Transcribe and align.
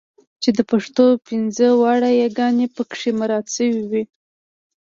چې 0.41 0.49
د 0.57 0.59
پښتو 0.71 1.05
پنځه 1.27 1.67
واړه 1.81 2.09
یګانې 2.23 2.67
پکې 2.75 3.09
مراعات 3.19 3.45
شوې 3.55 3.83
وي. 3.91 4.03